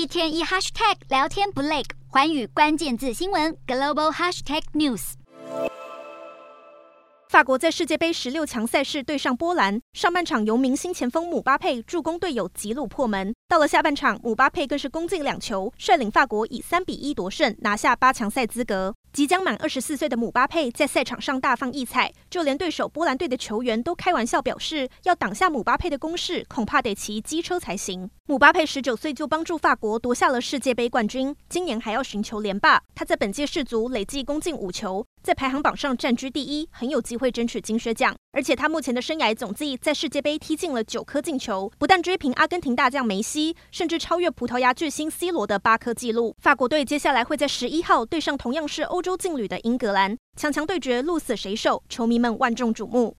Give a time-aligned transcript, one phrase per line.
[0.00, 5.12] 一天一 hashtag 聊天不累，环宇关键字新闻 global hashtag news。
[7.28, 18.94] 法国在世界杯十六强赛事对上波兰，上半场由明星前锋姆巴佩助攻队友吉鲁破门，到了下半场，姆巴佩更是攻进两球，率领法国以三比一夺胜，拿下八强赛资格。
[19.12, 28.08] 即将满二十四岁的姆巴佩在赛场上大放异彩，就连对手波兰队的球员都开玩笑表示，要挡下姆巴佩的攻势，恐怕得骑机车才行。
[28.26, 32.80] 姆巴佩十九岁就帮助法国夺下了世界杯冠军，今年还要寻求连霸。
[32.94, 38.14] 他在本届世足累计攻进五球，在排行榜上占居第一，很有机会争取金靴奖。
[38.32, 46.34] 而且他目前的生涯总计在世界杯踢进了九颗进球，不但追平阿根廷大将梅西，甚至超越葡萄牙巨星 C 罗的八颗纪录。
[46.40, 53.16] 法国队接下来会在十一号对上同样是欧洲劲旅的英格兰，强强对决，鹿死谁手，球迷们万众瞩目。